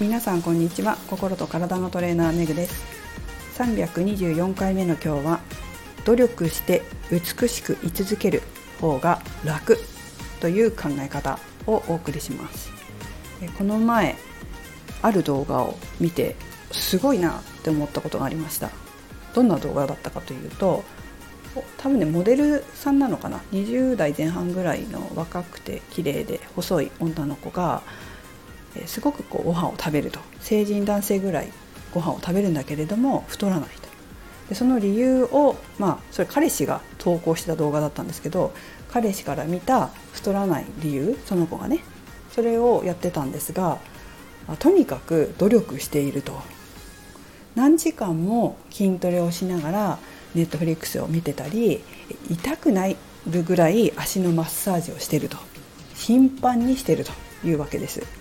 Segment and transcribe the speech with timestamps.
[0.00, 0.96] 皆さんこんにちは。
[1.08, 2.82] 心と体のトレーナーめぐです。
[3.58, 5.40] 324回目の今日は
[6.06, 6.80] 努力して
[7.10, 8.42] 美しく居続ける
[8.80, 9.76] 方が楽
[10.40, 12.70] という考え方をお送りします。
[13.58, 14.16] この前
[15.02, 16.34] ある動画を見て
[16.72, 18.70] すごいなって思ったことがありました。
[19.34, 20.82] どんな動画だったかというと
[21.76, 27.82] 多分ねモデルさんなのかな？20代前半ぐらいの若くて綺麗で細い女の子が
[28.86, 30.20] すごくこうご飯を食べると。
[30.40, 31.52] 成人男性ぐらい
[31.92, 33.88] ご飯を食べるんだけれども太らないと。
[34.48, 38.52] でその理由をまあそれ彼氏が投稿してた動画だったんですけど
[38.90, 41.84] 彼氏から見た太らない理由その子がね
[42.32, 43.78] それをやってたんですが
[44.58, 46.40] とにかく努力していると。
[47.56, 49.98] 何時間も筋トレをしながら
[50.34, 51.82] ネットフリックスを見てたり
[52.30, 52.96] 痛くない
[53.26, 55.36] るぐらい足のマッサージをしてると。
[55.94, 57.12] 頻繁にしてると
[57.44, 58.19] いうわけです。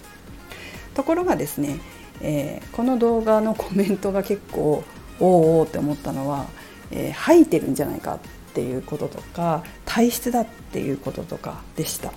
[0.93, 1.79] ところがですね、
[2.21, 4.83] えー、この動画のコメントが結構
[5.19, 6.47] おおって思ったのは、
[6.91, 8.19] えー、吐いてるんじゃないかっ
[8.53, 12.11] ていうこととか体質だっていうこととかでした。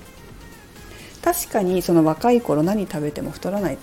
[1.22, 3.78] 確かにその若い頃何食べても太らないっ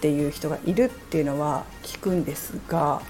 [0.00, 3.00] ていう人がいるっていうのは聞くんですが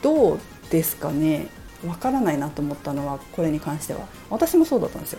[0.00, 0.38] どう
[0.70, 1.48] ですかね？
[1.86, 4.06] わからないなと思ったのはこれに関しては。
[4.30, 5.18] 私もそうだったんですよ。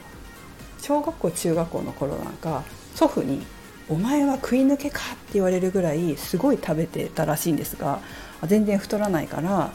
[0.81, 2.63] 小学校中学校の頃なんか
[2.95, 3.45] 祖父に
[3.89, 7.99] 「お前は食い抜けか?」って言われるぐらいすごい食べてたらしいんですが
[8.47, 9.71] 全然太らないからあの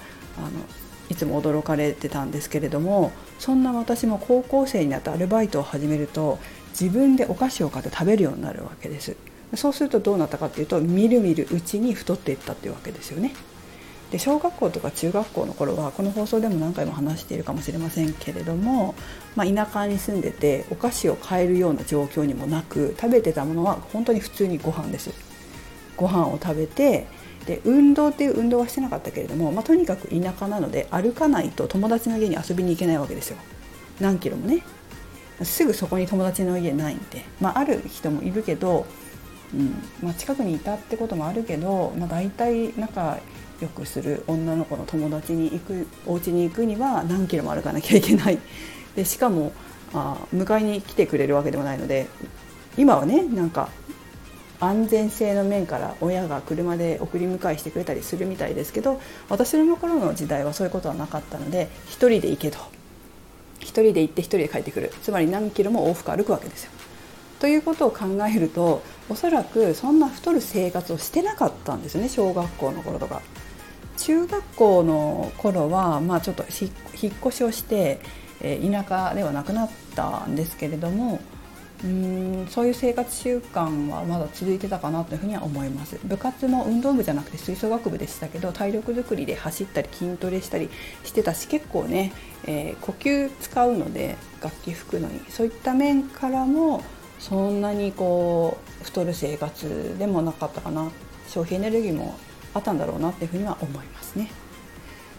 [1.11, 6.39] いつも驚かれてたんですけれどもそんな私も高校生になってアルバイトを始めると
[6.79, 9.17] 自分でお菓子を買って食べるようになるわけです
[9.55, 13.33] そうするとどうなったかっていうとみるみるうちに太っていったっていうわけですよね
[14.11, 18.95] で小学校とか中学校の頃はこの放送でも何回も話しているかもしれませんけれども、
[19.37, 25.13] まあ、田舎に住んでてお菓子を買えるような状況にもなく食べてたものは本当に普通にご飯です。
[25.97, 27.07] ご飯を食べて
[27.45, 33.37] で運動っていう運動はしてなかったけれども、まあ、とにかく田舎なので歩かないと友達の家に遊びに行けないわけですよ。
[34.01, 34.63] 何キロもね。
[35.43, 38.87] すぐそこに友達の家ないんで、まあ、ある人もいるけど、
[39.55, 39.83] うん。
[40.03, 43.19] まあ、近くにいたってこともあるけど、まあ、大体仲
[43.61, 48.39] よくする女の子の友達に行くお家に行くには何キロも歩かなきゃいけない
[48.95, 49.53] でしかも
[49.93, 52.07] あ迎えに来てくれるわけでもないので
[52.77, 53.69] 今はねなんか
[54.61, 62.59] 安全性の面から親が車で送り迎えしてくれたりするみたいですけど私の頃の時代はそういうことはなかったので1人で行けと
[63.61, 66.71] 1人で行って1人で帰ってくるつまり何キロも往復歩くわけですよ。
[67.41, 73.23] ということを考えるとおそらくそんな太る生活をしてなかったんですね小学校の頃とか。
[73.99, 78.01] 中学校の頃は、まあ、ちょっと引っ越しをして、
[78.41, 81.21] え田舎ではなくなったんですけれども
[81.85, 85.99] うんそういう生活習慣はまだ続いてたかなというふうには思います。
[86.05, 90.71] 部活も運動部じゃなくて吹奏楽部でしたけど体力づくりで走ったり筋トレしたり
[91.05, 92.13] してたし結構ね、
[92.47, 95.21] えー、呼吸使うので楽器吹くのに。
[95.29, 96.83] そういった面からも
[97.21, 100.91] そんなにこう太る生活でもなかったかな。
[101.29, 102.17] 消費エネルギーも
[102.55, 104.31] あったんだろうなっていうふうには思いますね。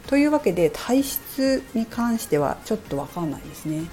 [0.07, 3.83] というわけで体質に関してはちょっと分かんないですね。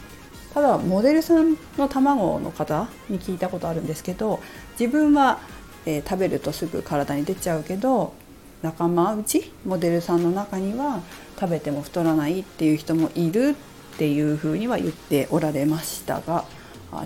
[0.55, 4.41] ただモデルさんの卵の方に聞いたことあるんですけど
[4.81, 5.39] 自分は、
[5.85, 8.15] えー、食べるとすぐ体に出ちゃうけど
[8.63, 11.03] 仲間内モデルさんの中には
[11.39, 13.55] 食べても太らないっていう人もいる
[13.95, 16.47] っていうふうには言っておられましたが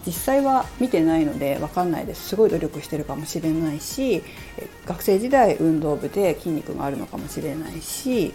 [0.06, 4.22] 実際は見てないので分かんないですすごい努力してるかもしれないし
[4.86, 8.32] 学生時代運動部で筋肉があるのかもしれないし、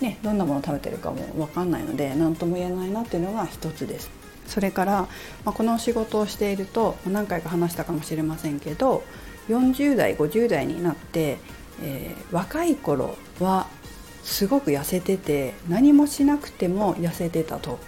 [0.00, 4.10] ね、どんなものを食べてるかも分かんないので何とも言えないなっていうのが一つです。
[4.46, 4.92] それから、
[5.44, 9.04] まあ、この仕事をしていると何回か話したかもしれませんけど
[9.50, 11.36] 40代50代になって、
[11.82, 13.66] えー、若い頃は
[14.22, 17.78] すごく痩せてて何もしなくても痩せてたと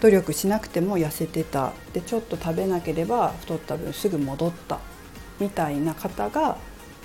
[0.00, 1.72] 努力しなくても痩せてた。
[1.92, 4.78] でちょっと食べなければ太った分すぐ戻った。
[5.40, 6.56] みたいな方が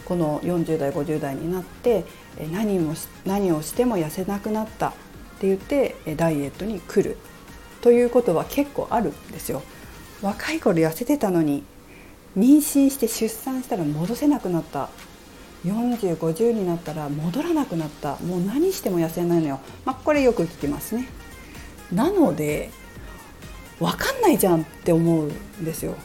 [0.05, 2.05] この40代50代になって
[2.51, 2.95] 何も
[3.25, 4.89] 何をしても痩せなくなった。
[4.89, 4.93] っ
[5.39, 7.17] て言ってダイエットに来る。
[7.81, 9.63] ということは結構あるんですよ。
[10.21, 11.63] 若い頃痩せてたのに
[12.37, 14.89] 妊娠して出産したら戻せなくなった。
[15.65, 18.17] 4050になったら戻らなくなった。
[18.17, 21.07] もう何しても痩せないのよ、まあ、これよく聞きますね。
[21.91, 22.71] なので
[23.81, 25.95] 分かんないじゃんって思うんですよ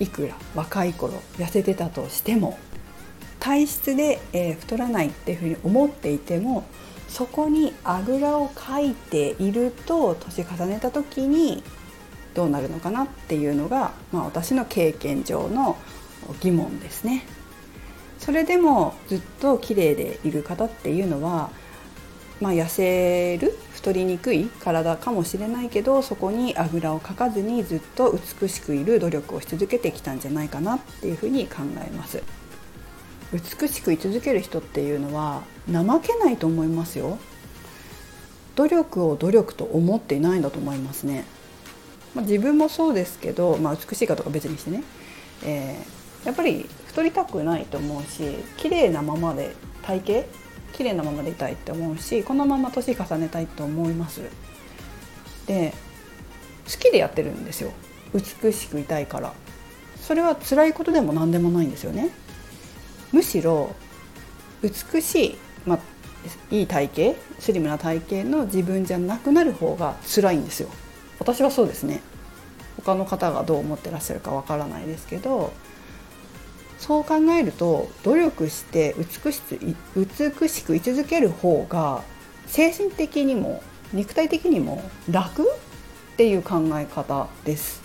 [0.00, 2.58] いくら若い頃痩せてたとしても
[3.38, 6.64] 体質で、えー、太らないっていうふうに思っていても
[7.08, 11.62] そこにあぐらをかいていると年重ねた時に
[12.32, 15.76] どうなるのかなっていうのが、まあ、私の経験上の
[16.40, 17.24] 疑問ですね。
[18.18, 21.50] それでもずっと綺麗でいる方っていうのは、
[22.40, 32.22] まあ、痩せる太りにくい体かもしれないけどそこにあぐらをかかずにずっと美しくいる努力をし続けてきたんじゃないかなっていうふうに考えます。
[33.32, 37.18] 美しく居続ける人っていうのは怠けないと思いますよ。
[38.56, 41.24] 努力を努力と思っていないんだと思いますね、
[42.14, 44.84] まあ、自分もそうですけど、まあ、美しいかとか別にしてね、
[45.44, 48.22] えー、やっぱり太りたくないと思うし
[48.56, 50.28] 綺麗なままで体型
[50.76, 54.22] 綺麗なままでいたいって思うしこのまま年重ねたいと思います。
[55.46, 55.72] で
[56.64, 57.72] 好きでやってるんですよ。
[58.14, 59.32] 美しくいたいから。
[60.00, 62.10] それは辛いことでも何でもないんですよね。
[63.12, 63.74] むしろ
[64.62, 65.78] 美しい、まあ、
[66.50, 70.68] いい体型スリムな体型の自分じゃなくなる方が辛いんですよ。
[71.18, 72.00] 私はそうですね。
[72.76, 75.52] 他の方がどう思ってらっしゃるかわからないですけど
[76.78, 79.42] そう考えると努力して美し
[79.96, 82.02] 美しく居続ける方が
[82.46, 83.62] 精神的にも
[83.92, 85.46] 肉体的にも楽っ
[86.16, 87.82] ていう考え方です。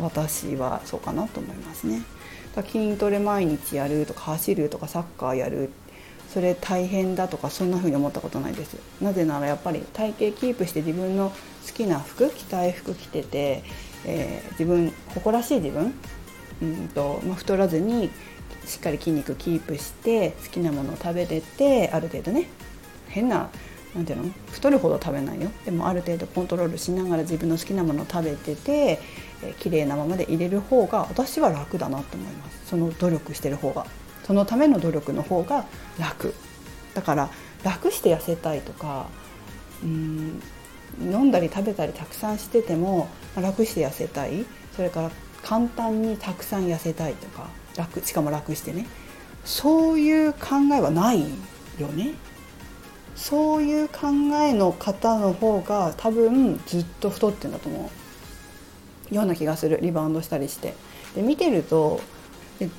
[0.00, 2.02] 私はそうかなと思いますね。
[2.66, 5.70] 筋トレ毎日やるとか走るとかサッカーやる
[6.32, 8.76] それ大変だとかそんな風に思ったことないです。
[9.00, 11.30] なぜならやっぱり体型キープして自分の
[11.66, 13.62] 好きな服着たい服着てて、
[14.04, 15.92] えー、自分誇らしい自分
[16.62, 18.10] うんと、まあ、太らずに
[18.66, 22.48] しっかり筋肉キープして好きなものを食べててある程度ね
[23.08, 23.50] 変な
[23.94, 25.50] なんていうの太るほど食べないよ。
[25.64, 29.00] でもある程度コントロールしながら自分の好きなものを食べてて、
[29.42, 32.66] えー、綺麗なままで入れる方が私は楽だなと思います。
[32.66, 33.86] その努力してる方が。
[34.24, 35.66] そのための努力の方が
[35.98, 36.34] 楽。
[36.94, 37.30] だから
[37.64, 39.08] 楽して痩せたいとか
[39.82, 40.40] うん
[41.00, 44.46] 飲んだり食べたりたくさんしてても楽して痩せたい。
[44.76, 45.10] それから
[45.42, 48.86] 簡単にたくさん痩せたいとか楽しかも楽してね。
[49.44, 51.20] そういう考えはない
[51.78, 52.12] よね。
[53.16, 54.08] そういう考
[54.42, 57.90] えの方の方が多分ずっと太ってんだと思
[59.10, 59.14] う。
[59.14, 59.78] ような気がする。
[59.82, 60.74] リバウンドしたりして。
[61.14, 62.00] で見てると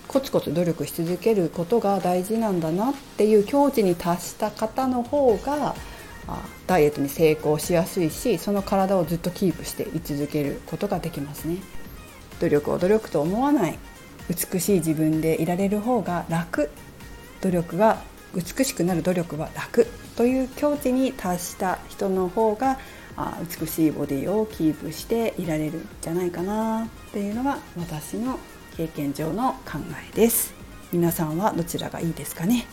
[0.07, 5.75] コツコツ努力し続けることが大事なんだなっていう境地に達した方の方が
[6.67, 11.57] ダイエットに成功しやすいしその体をずっとキープして居続けることができますね。
[12.41, 13.77] 努力を努力と思わない
[14.27, 16.69] 美しい自分でいられる方が楽。
[17.41, 18.01] 努力が
[18.35, 22.77] 美しくなる努力は楽という境地に達した人の方が
[23.59, 28.39] 美しいボディをキープしていられるんじゃないかなっていうのが私の
[28.77, 29.79] 経験上の考
[30.11, 30.53] えです。
[30.91, 32.65] 皆さんはどちらがいいですかね、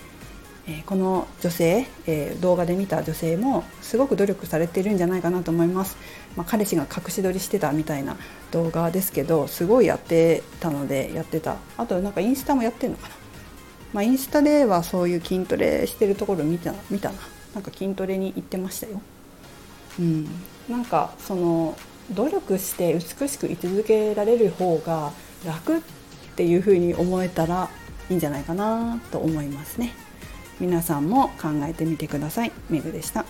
[0.69, 5.97] え、この女性、え、動画で見た女性もすごく努力されているんじゃないかなと思います、
[6.37, 8.17] まあ、彼氏が隠し撮りしてたみたいな
[8.51, 11.57] 動画ですけどすごいやってたのでやってた。
[11.79, 13.15] あとなんかインスタもやってるのかな。
[13.95, 17.17] まあ、インスタではそういう筋トレしてるところ見た見たな。
[17.55, 19.01] なんか筋トレに行ってましたよ。
[19.99, 20.29] うん。
[20.69, 21.77] なんかその
[22.11, 25.13] 努力して美しく居続けられる方が
[25.47, 25.81] 楽っ
[26.37, 27.71] ていう風に思えたら
[28.11, 29.95] いいんじゃないかなと思いますね。
[30.61, 32.53] 皆さんも考えてみてください。
[32.69, 33.25] めぐでした。